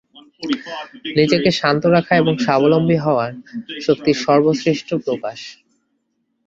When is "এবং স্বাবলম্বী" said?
2.17-2.97